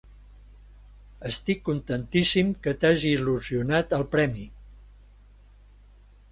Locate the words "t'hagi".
2.85-3.13